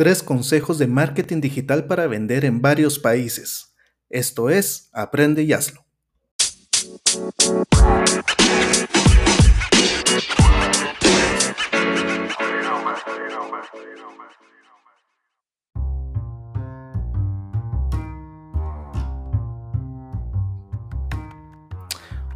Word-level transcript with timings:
Tres 0.00 0.22
consejos 0.22 0.78
de 0.78 0.86
marketing 0.86 1.42
digital 1.42 1.84
para 1.84 2.06
vender 2.06 2.46
en 2.46 2.62
varios 2.62 2.98
países. 2.98 3.74
Esto 4.08 4.48
es, 4.48 4.88
aprende 4.94 5.42
y 5.42 5.52
hazlo. 5.52 5.84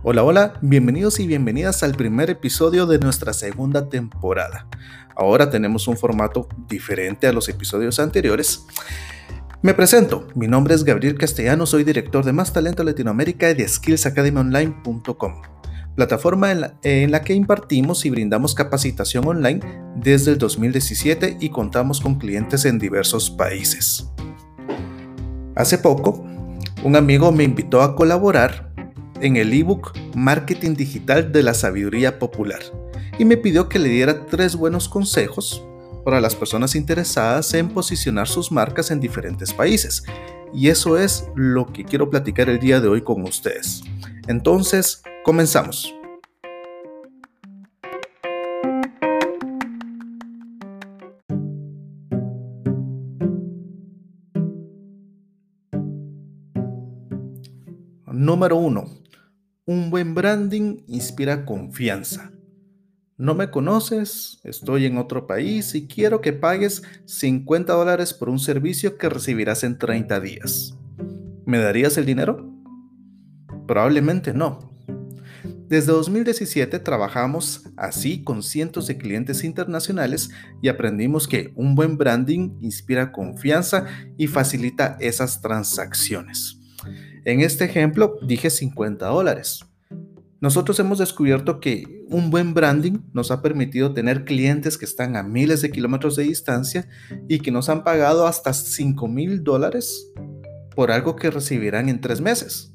Hola, 0.06 0.22
hola, 0.22 0.52
bienvenidos 0.60 1.18
y 1.18 1.26
bienvenidas 1.26 1.82
al 1.82 1.94
primer 1.94 2.28
episodio 2.28 2.84
de 2.84 2.98
nuestra 2.98 3.32
segunda 3.32 3.88
temporada. 3.88 4.68
Ahora 5.16 5.48
tenemos 5.48 5.88
un 5.88 5.96
formato 5.96 6.46
diferente 6.68 7.26
a 7.26 7.32
los 7.32 7.48
episodios 7.48 7.98
anteriores. 7.98 8.66
Me 9.62 9.72
presento, 9.72 10.28
mi 10.34 10.46
nombre 10.46 10.74
es 10.74 10.84
Gabriel 10.84 11.16
Castellano, 11.16 11.64
soy 11.64 11.84
director 11.84 12.22
de 12.22 12.34
Más 12.34 12.52
Talento 12.52 12.84
Latinoamérica 12.84 13.48
y 13.48 13.54
de 13.54 13.66
skillsacademyonline.com, 13.66 15.40
plataforma 15.96 16.52
en 16.52 16.60
la, 16.60 16.74
en 16.82 17.10
la 17.10 17.22
que 17.22 17.32
impartimos 17.32 18.04
y 18.04 18.10
brindamos 18.10 18.54
capacitación 18.54 19.26
online 19.26 19.60
desde 19.96 20.32
el 20.32 20.36
2017 20.36 21.38
y 21.40 21.48
contamos 21.48 22.02
con 22.02 22.16
clientes 22.16 22.66
en 22.66 22.78
diversos 22.78 23.30
países. 23.30 24.10
Hace 25.56 25.78
poco, 25.78 26.22
un 26.82 26.94
amigo 26.94 27.32
me 27.32 27.44
invitó 27.44 27.80
a 27.80 27.96
colaborar 27.96 28.73
en 29.24 29.36
el 29.36 29.54
ebook 29.54 29.96
Marketing 30.14 30.74
Digital 30.74 31.32
de 31.32 31.42
la 31.42 31.54
Sabiduría 31.54 32.18
Popular 32.18 32.60
y 33.18 33.24
me 33.24 33.38
pidió 33.38 33.70
que 33.70 33.78
le 33.78 33.88
diera 33.88 34.26
tres 34.26 34.54
buenos 34.54 34.86
consejos 34.86 35.64
para 36.04 36.20
las 36.20 36.36
personas 36.36 36.74
interesadas 36.74 37.54
en 37.54 37.70
posicionar 37.70 38.28
sus 38.28 38.52
marcas 38.52 38.90
en 38.90 39.00
diferentes 39.00 39.54
países. 39.54 40.04
Y 40.52 40.68
eso 40.68 40.98
es 40.98 41.24
lo 41.34 41.72
que 41.72 41.84
quiero 41.84 42.10
platicar 42.10 42.50
el 42.50 42.60
día 42.60 42.80
de 42.80 42.88
hoy 42.88 43.00
con 43.00 43.22
ustedes. 43.22 43.82
Entonces, 44.28 45.02
comenzamos. 45.24 45.94
Número 58.06 58.56
1 58.56 59.03
un 59.66 59.88
buen 59.88 60.14
branding 60.14 60.82
inspira 60.88 61.46
confianza. 61.46 62.32
No 63.16 63.34
me 63.34 63.50
conoces, 63.50 64.38
estoy 64.44 64.84
en 64.84 64.98
otro 64.98 65.26
país 65.26 65.74
y 65.74 65.86
quiero 65.86 66.20
que 66.20 66.34
pagues 66.34 66.82
50 67.06 67.72
dólares 67.72 68.12
por 68.12 68.28
un 68.28 68.38
servicio 68.38 68.98
que 68.98 69.08
recibirás 69.08 69.64
en 69.64 69.78
30 69.78 70.20
días. 70.20 70.76
¿Me 71.46 71.58
darías 71.58 71.96
el 71.96 72.04
dinero? 72.04 72.52
Probablemente 73.66 74.34
no. 74.34 74.70
Desde 75.68 75.92
2017 75.92 76.78
trabajamos 76.80 77.62
así 77.76 78.22
con 78.22 78.42
cientos 78.42 78.86
de 78.86 78.98
clientes 78.98 79.44
internacionales 79.44 80.28
y 80.60 80.68
aprendimos 80.68 81.26
que 81.26 81.54
un 81.56 81.74
buen 81.74 81.96
branding 81.96 82.58
inspira 82.60 83.12
confianza 83.12 83.86
y 84.18 84.26
facilita 84.26 84.98
esas 85.00 85.40
transacciones. 85.40 86.60
En 87.24 87.40
este 87.40 87.64
ejemplo 87.64 88.18
dije 88.20 88.50
50 88.50 89.06
dólares. 89.06 89.64
Nosotros 90.40 90.78
hemos 90.78 90.98
descubierto 90.98 91.58
que 91.58 92.04
un 92.10 92.28
buen 92.28 92.52
branding 92.52 92.98
nos 93.14 93.30
ha 93.30 93.40
permitido 93.40 93.94
tener 93.94 94.26
clientes 94.26 94.76
que 94.76 94.84
están 94.84 95.16
a 95.16 95.22
miles 95.22 95.62
de 95.62 95.70
kilómetros 95.70 96.16
de 96.16 96.24
distancia 96.24 96.86
y 97.26 97.38
que 97.38 97.50
nos 97.50 97.70
han 97.70 97.82
pagado 97.82 98.26
hasta 98.26 98.52
5 98.52 99.08
mil 99.08 99.42
dólares 99.42 100.12
por 100.76 100.90
algo 100.90 101.16
que 101.16 101.30
recibirán 101.30 101.88
en 101.88 102.02
tres 102.02 102.20
meses. 102.20 102.74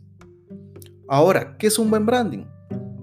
Ahora, 1.07 1.55
¿qué 1.59 1.67
es 1.67 1.77
un 1.77 1.91
buen 1.91 2.07
branding? 2.07 2.45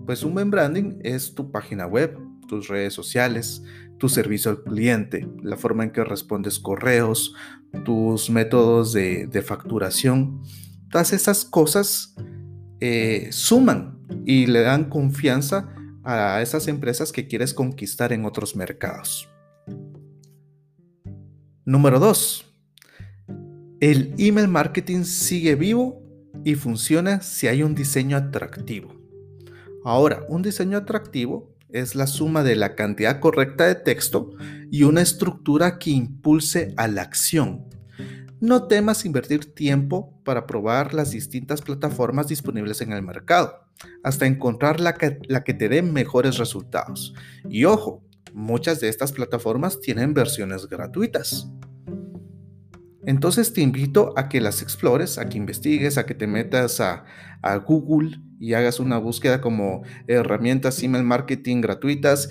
Pues 0.04 0.25
un 0.25 0.34
buen 0.34 0.50
branding 0.50 0.98
es 1.03 1.32
tu 1.32 1.53
página 1.53 1.87
web, 1.87 2.19
tus 2.48 2.66
redes 2.66 2.92
sociales, 2.92 3.62
tu 3.98 4.09
servicio 4.09 4.50
al 4.50 4.65
cliente, 4.65 5.28
la 5.44 5.56
forma 5.56 5.84
en 5.84 5.92
que 5.92 6.03
respondes 6.03 6.59
correos, 6.59 7.34
tus 7.84 8.31
métodos 8.31 8.92
de, 8.92 9.28
de 9.28 9.42
facturación 9.42 10.42
todas 10.91 11.12
esas 11.12 11.44
cosas 11.44 12.14
eh, 12.80 13.28
suman 13.30 13.98
y 14.24 14.47
le 14.47 14.60
dan 14.60 14.88
confianza 14.88 15.72
a 16.04 16.41
esas 16.41 16.69
empresas 16.69 17.10
que 17.10 17.26
quieres 17.26 17.52
conquistar 17.52 18.12
en 18.12 18.24
otros 18.24 18.54
mercados. 18.54 19.28
Número 21.64 21.98
2. 21.98 22.54
El 23.80 24.14
email 24.19 24.48
marketing 24.48 25.02
sigue 25.02 25.56
vivo 25.56 26.00
y 26.44 26.54
funciona 26.54 27.20
si 27.20 27.48
hay 27.48 27.62
un 27.62 27.74
diseño 27.74 28.16
atractivo. 28.16 28.94
Ahora, 29.84 30.24
un 30.28 30.42
diseño 30.42 30.78
atractivo 30.78 31.56
es 31.70 31.94
la 31.94 32.06
suma 32.06 32.42
de 32.42 32.56
la 32.56 32.74
cantidad 32.74 33.20
correcta 33.20 33.66
de 33.66 33.74
texto 33.74 34.30
y 34.70 34.84
una 34.84 35.03
estructura 35.03 35.78
que 35.78 35.91
impulse 35.91 36.72
a 36.76 36.88
la 36.88 37.03
acción, 37.03 37.66
no 38.41 38.66
temas 38.66 39.04
invertir 39.04 39.54
tiempo 39.54 40.12
para 40.24 40.47
probar 40.47 40.94
las 40.94 41.10
distintas 41.10 41.62
plataformas 41.62 42.28
disponibles 42.28 42.80
en 42.80 42.92
el 42.92 43.02
mercado, 43.02 43.64
hasta 44.02 44.26
encontrar 44.26 44.80
la 44.80 44.94
que, 44.94 45.10
te 45.54 45.69
dé 45.69 45.82
mejores 45.82 46.38
resultados. 46.38 47.14
Y 47.48 47.64
ojo, 47.64 48.04
muchas 48.34 48.80
de 48.80 48.88
estas 48.88 49.12
plataformas 49.12 49.80
tienen 49.80 50.12
versiones 50.12 50.66
gratuitas. 50.66 51.48
Entonces 53.06 53.52
te 53.52 53.60
invito 53.60 54.12
a 54.16 54.28
que 54.28 54.41
las 54.41 54.62
explores, 54.62 55.16
a 55.18 55.28
que 55.28 55.38
investigues, 55.38 55.97
a 55.97 56.06
que 56.06 56.14
te 56.14 56.26
metas 56.26 56.80
a, 56.80 57.04
a 57.41 57.56
Google 57.56 58.20
y 58.41 58.54
hagas 58.54 58.80
una 58.80 58.98
búsqueda 58.98 59.41
como 59.41 59.82
herramientas 60.08 60.82
email 60.82 61.04
marketing 61.04 61.60
gratuitas 61.60 62.28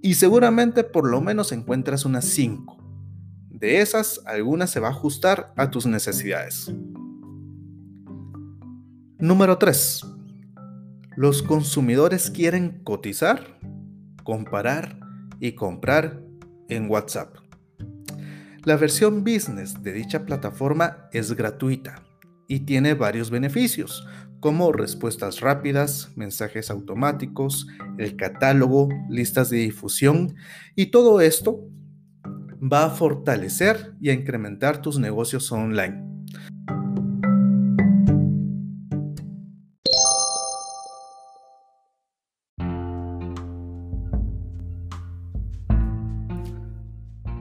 y 0.00 0.14
seguramente 0.14 0.82
por 0.82 1.08
lo 1.08 1.20
menos 1.20 1.52
encuentras 1.52 2.06
unas 2.06 2.24
5 2.24 2.87
de 3.58 3.80
esas, 3.80 4.20
alguna 4.24 4.66
se 4.66 4.80
va 4.80 4.88
a 4.88 4.92
ajustar 4.92 5.52
a 5.56 5.70
tus 5.70 5.86
necesidades. 5.86 6.72
Número 9.18 9.58
3. 9.58 10.06
Los 11.16 11.42
consumidores 11.42 12.30
quieren 12.30 12.80
cotizar, 12.84 13.58
comparar 14.22 15.00
y 15.40 15.52
comprar 15.52 16.22
en 16.68 16.88
WhatsApp. 16.88 17.36
La 18.62 18.76
versión 18.76 19.24
business 19.24 19.82
de 19.82 19.92
dicha 19.92 20.24
plataforma 20.24 21.08
es 21.12 21.32
gratuita 21.32 22.04
y 22.46 22.60
tiene 22.60 22.94
varios 22.94 23.30
beneficios, 23.30 24.06
como 24.38 24.70
respuestas 24.70 25.40
rápidas, 25.40 26.12
mensajes 26.14 26.70
automáticos, 26.70 27.66
el 27.98 28.14
catálogo, 28.14 28.88
listas 29.08 29.50
de 29.50 29.56
difusión 29.58 30.36
y 30.76 30.86
todo 30.86 31.20
esto 31.20 31.68
va 32.60 32.84
a 32.84 32.90
fortalecer 32.90 33.94
y 34.00 34.10
a 34.10 34.12
incrementar 34.12 34.82
tus 34.82 34.98
negocios 34.98 35.50
online. 35.52 36.08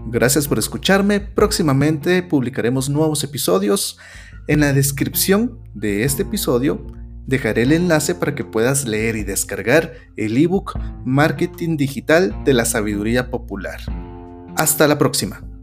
Gracias 0.09 0.47
por 0.47 0.57
escucharme. 0.57 1.19
Próximamente 1.19 2.23
publicaremos 2.23 2.89
nuevos 2.89 3.23
episodios. 3.23 3.99
En 4.47 4.61
la 4.61 4.71
descripción 4.71 5.59
de 5.73 6.05
este 6.05 6.23
episodio 6.23 6.87
dejaré 7.27 7.63
el 7.63 7.73
enlace 7.73 8.15
para 8.15 8.33
que 8.33 8.45
puedas 8.45 8.87
leer 8.87 9.17
y 9.17 9.23
descargar 9.23 9.93
el 10.15 10.37
ebook 10.37 10.79
Marketing 11.05 11.75
Digital 11.75 12.33
de 12.45 12.53
la 12.53 12.63
Sabiduría 12.63 13.29
Popular. 13.29 13.81
Hasta 14.57 14.87
la 14.87 14.97
próxima. 14.97 15.56